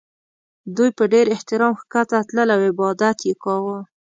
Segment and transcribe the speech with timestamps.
[0.75, 3.77] دوی په ډېر احترام ښکته تلل او عبادت یې کاوه.